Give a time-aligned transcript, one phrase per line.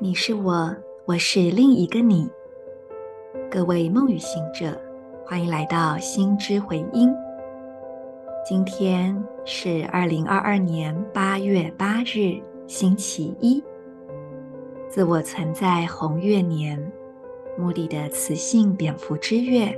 [0.00, 0.72] 你是我，
[1.06, 2.30] 我是另一个你。
[3.50, 4.80] 各位梦语行者，
[5.26, 7.12] 欢迎来到心之回音。
[8.48, 13.60] 今天是二零二二年八月八日，星期一。
[14.88, 16.80] 自我存在红月年，
[17.58, 19.76] 目的的磁性蝙蝠之月，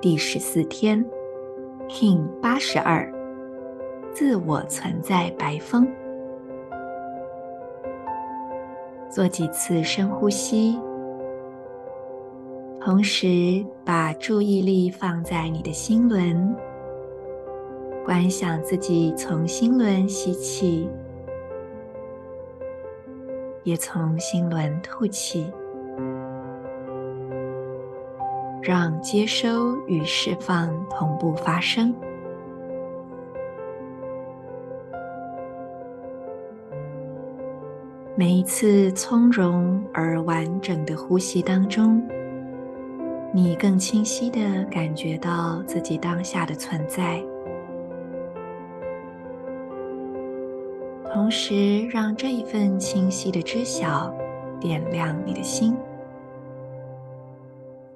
[0.00, 1.06] 第十四天
[1.88, 3.08] ，Kin 八十二，
[4.12, 5.86] 自我存在白风。
[9.12, 10.80] 做几次深呼吸，
[12.80, 16.56] 同时把注意力放在你的心轮，
[18.06, 20.88] 观想自己从心轮吸气，
[23.64, 25.52] 也从心轮吐气，
[28.62, 31.94] 让接收与释放同步发生。
[38.14, 42.06] 每一次从容而完整的呼吸当中，
[43.32, 47.24] 你更清晰地感觉到自己当下的存在，
[51.10, 54.14] 同时让这一份清晰的知晓
[54.60, 55.74] 点亮你的心。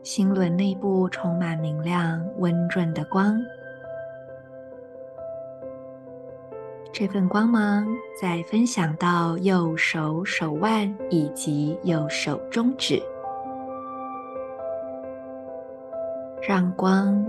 [0.03, 3.39] 心轮内部充满明亮、温润的光。
[6.99, 7.87] 这份光芒
[8.19, 13.03] 再分享到右手手腕以及右手中指，
[16.49, 17.23] 让光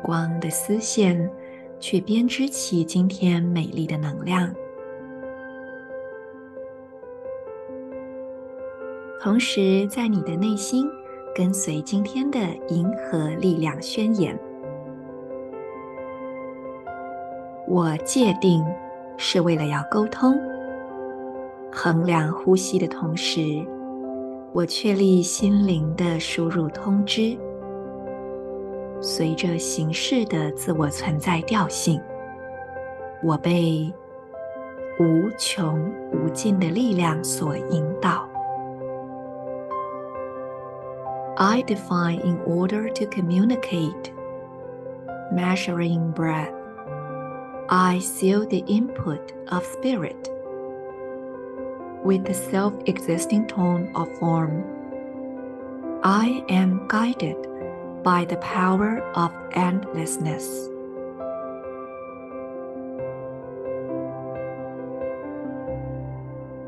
[0.00, 1.28] 光的丝线
[1.80, 4.48] 去编织起今天美丽的能量。
[9.20, 10.88] 同时，在你的内心
[11.34, 12.38] 跟随今天的
[12.68, 14.38] 银河力量宣言：
[17.66, 18.64] 我界定。
[19.22, 20.34] 是为了要沟通，
[21.70, 23.62] 衡量呼吸的同时，
[24.54, 27.36] 我确立心灵的输入通知。
[28.98, 32.00] 随着形式的自我存在调性，
[33.22, 33.92] 我被
[34.98, 35.78] 无穷
[36.14, 38.26] 无尽的力量所引导。
[41.36, 44.12] I define in order to communicate,
[45.30, 46.59] measuring breath.
[47.69, 50.29] I seal the input of spirit
[52.03, 54.63] with the self-existing tone of form.
[56.03, 57.37] I am guided
[58.03, 60.69] by the power of endlessness.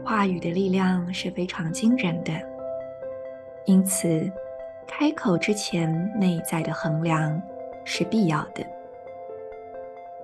[0.04, 2.32] 话语的力量是非常惊人的，
[3.66, 4.32] 因此
[4.88, 7.40] 开口之前，内在的衡量
[7.86, 8.66] 是必要的。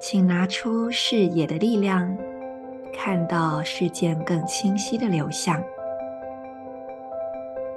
[0.01, 2.17] 请拿出视野的力量，
[2.95, 5.61] 看到事件更清晰的流向。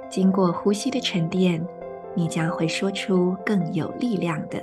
[0.08, 1.60] 经过呼吸的沉淀，
[2.14, 4.62] 你将会说出更有力量的、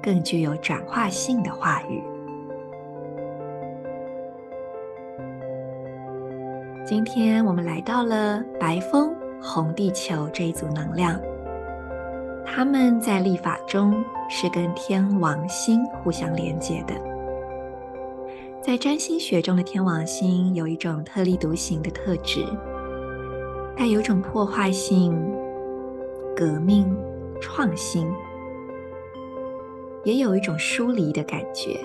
[0.00, 2.02] 更具有转化性的话语。
[6.84, 11.20] 今天我们来到了白风红地球这一组能量。
[12.46, 16.94] 他们在历法中是跟天王星互相连接的。
[18.62, 22.46] 在占星学中的天王星有一种特立独行的特质，
[23.76, 25.14] 带有种破坏性、
[26.34, 26.96] 革命、
[27.40, 28.10] 创新，
[30.04, 31.78] 也有一种疏离的感觉。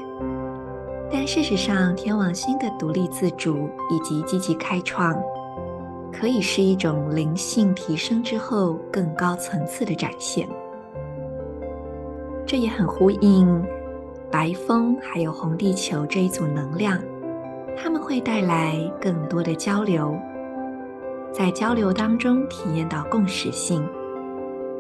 [1.11, 5.21] 但事实上，天王星的独立自主以及积极开创，
[6.11, 10.47] 可以是一种灵性提升之后更高层次的展现。
[12.45, 13.63] 这也很呼应
[14.29, 16.99] 白风还有红地球这一组能量，
[17.77, 20.17] 他们会带来更多的交流，
[21.31, 23.87] 在交流当中体验到共识性，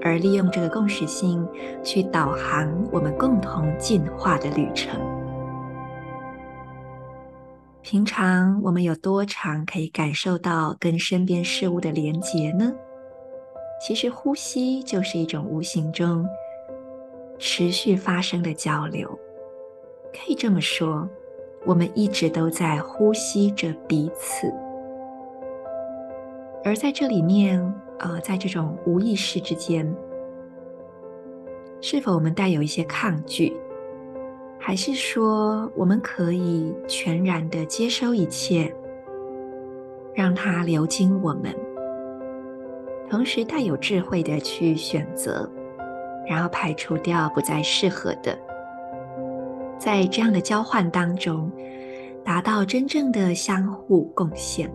[0.01, 1.47] 而利用这个共识性
[1.83, 4.99] 去导航我们共同进化的旅程。
[7.81, 12.71] 平常我们有多常可以感受到跟身边事物的连结呢？
[13.81, 16.25] 其实呼吸就是一种无形中。
[17.39, 19.09] 持续发生的交流，
[20.13, 21.09] 可以这么说，
[21.65, 24.53] 我们一直都在呼吸着彼此。
[26.63, 27.59] 而在这里面，
[27.97, 29.91] 呃，在这种无意识之间，
[31.81, 33.57] 是否我们带有一些抗拒，
[34.63, 38.71] 还是说我们可以全然的接收一切，
[40.13, 41.53] 让它流经我们，
[43.09, 45.49] 同时带有智慧的去选择。
[46.27, 48.37] 然后排除掉不再适合的，
[49.77, 51.51] 在这样的交换当中，
[52.23, 54.71] 达到真正的相互贡献。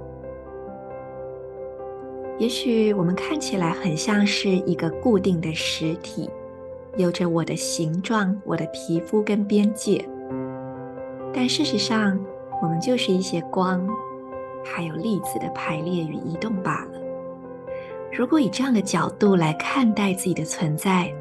[2.37, 6.29] 也许我们看起来很像是一个固定的实体，
[6.97, 10.03] 有着我的形状、我的皮肤跟边界，
[11.33, 12.19] 但事实上，
[12.63, 13.87] 我们就是一些光，
[14.65, 16.99] 还有粒子的排列与移动罢了。
[18.11, 21.13] 如果以这样的角度来看待自己的存在，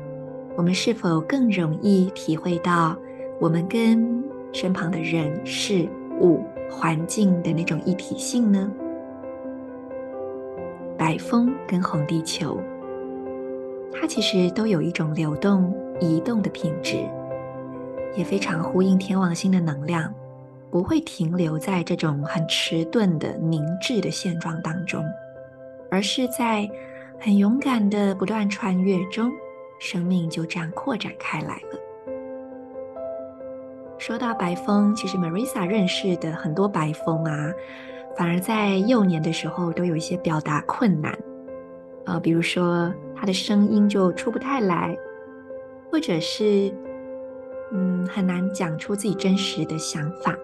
[0.56, 2.96] 我们是否更容易体会到
[3.38, 4.24] 我们跟
[4.54, 5.86] 身旁的人、事
[6.22, 8.72] 物、环境的那种一体性呢？
[10.98, 12.58] 白风跟红地球，
[14.00, 16.98] 它其实都有一种流动、移动的品质，
[18.16, 20.14] 也非常呼应天王星的能量，
[20.70, 25.04] 不会停留在这种很迟钝的凝滞的现状当中，
[25.90, 26.70] 而是在
[27.20, 29.32] 很勇敢的不断穿越中，
[29.80, 31.80] 生命就这样扩展开来了。
[33.98, 37.52] 说到白风，其实 Marisa 认识的很多白风啊。
[38.18, 41.18] 反而在幼年的时候都有一些表达困难，
[42.06, 44.98] 呃，比如说他的声音就出不太来，
[45.92, 46.72] 或者是
[47.72, 50.36] 嗯很难讲出自己真实的想法。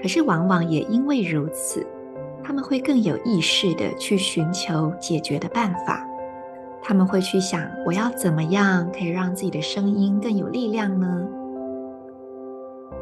[0.00, 1.86] 可是往往也因为如此，
[2.42, 6.06] 他们会更有意识的去寻求解决的办法。
[6.82, 11.28] 他们会去想，我要怎么样可以让自己的声音更有力量呢？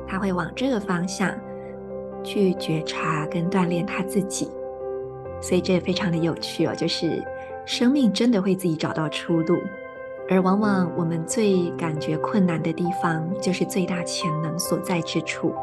[0.06, 1.32] 他会往这个方向。
[2.25, 4.48] 去觉察跟锻炼他自己，
[5.40, 6.72] 所以这也非常的有趣哦。
[6.72, 7.20] 就是
[7.64, 9.56] 生命真的会自己找到出路，
[10.29, 15.55] 而往往我们最感觉困难的地方，就是最大潜能所在之处。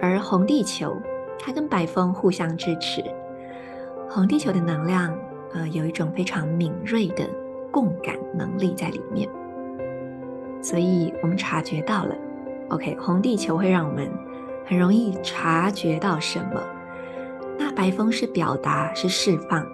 [0.00, 0.96] 而红地球，
[1.38, 3.02] 它跟白风互相支持。
[4.08, 5.16] 红地球的能量，
[5.52, 7.28] 呃，有一种非常敏锐的
[7.70, 9.28] 共感能力在里面，
[10.62, 12.14] 所以我们察觉到了。
[12.70, 14.10] OK，红地球会让我们。
[14.68, 16.60] 很容易察觉到什么，
[17.56, 19.64] 那白风是表达，是释放，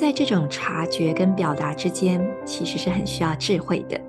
[0.00, 4.00] 在这种察觉跟表达之间，其实是很需要智慧的。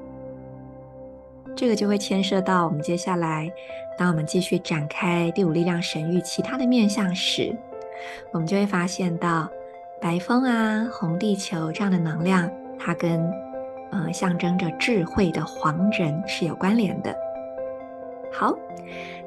[1.54, 3.52] 这个就会牵涉到我们接下来，
[3.98, 7.54] 当我们继续展开第五力量神域其他的面向时，
[8.32, 9.50] 我们就会发现到
[10.00, 12.50] 白风啊、红地球这样的能量，
[12.80, 13.30] 它跟
[13.92, 17.14] 呃象征着智慧的黄人是有关联的。
[18.32, 18.58] 好，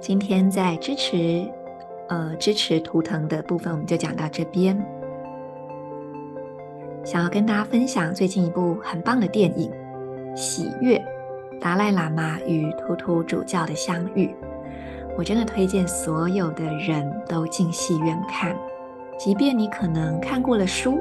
[0.00, 1.46] 今天在支持，
[2.08, 4.74] 呃，支持图腾的部分，我们就讲到这边。
[7.04, 9.70] 想要跟大家分享最近一部很棒的电影
[10.36, 10.98] 《喜悦：
[11.60, 14.26] 达赖喇嘛与图图主教的相遇》，
[15.16, 18.56] 我真的推荐所有的人都进戏院看，
[19.18, 20.98] 即便你可能看过了书，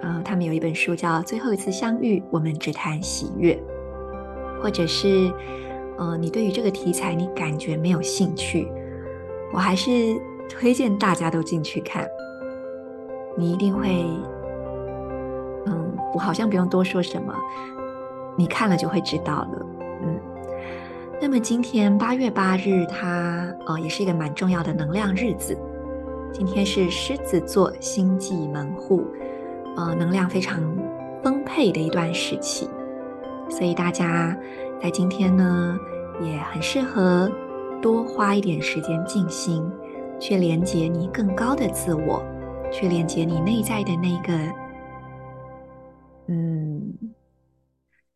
[0.00, 3.58] 呃，他们有一本书叫《最后一次相遇》，我们只谈喜悦，
[4.62, 5.30] 或者是。
[5.98, 8.68] 呃，你对于这个题材你感觉没有兴趣，
[9.52, 9.90] 我还是
[10.48, 12.06] 推荐大家都进去看。
[13.36, 14.06] 你一定会，
[16.14, 17.34] 我好像不用多说什么，
[18.36, 19.66] 你看了就会知道了。
[20.02, 20.18] 嗯，
[21.20, 25.56] 那么今天八月八日它，呃也是一个蛮重要的能量日子。
[26.32, 29.04] 今天是狮子座星际门户，
[29.76, 30.62] 呃，能量非常
[31.22, 32.68] 丰沛的一段时期，
[33.48, 34.36] 所以大家。
[34.80, 35.76] 在今天呢，
[36.22, 37.28] 也很适合
[37.82, 39.68] 多花一点时间静心，
[40.20, 42.22] 去连接你更高的自我，
[42.70, 44.38] 去连接你内在的那个，
[46.28, 46.94] 嗯，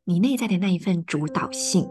[0.04, 1.88] 你内在的那一份主导性。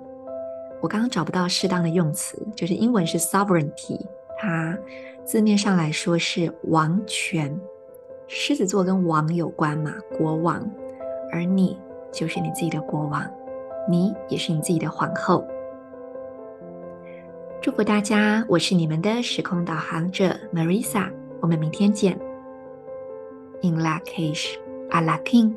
[0.81, 3.99] 我刚刚找不到适当的用词，就是英文是 sovereignty，
[4.39, 4.77] 它
[5.25, 7.59] 字面上来说是王权。
[8.27, 10.65] 狮子座跟王有关嘛，国王，
[11.31, 11.77] 而你
[12.11, 13.29] 就是你自己的国王。
[13.89, 15.45] 你也是你自己的皇后。
[17.61, 21.11] 祝福大家，我是你们的时空导航者 Marisa，
[21.41, 22.17] 我们明天见。
[23.61, 24.55] In Lak'ech
[24.89, 25.55] Ala K'in